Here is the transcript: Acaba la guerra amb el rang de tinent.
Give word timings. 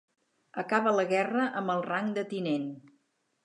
Acaba 0.61 0.93
la 1.01 1.05
guerra 1.11 1.47
amb 1.61 1.77
el 1.77 1.87
rang 1.93 2.11
de 2.19 2.27
tinent. 2.35 2.69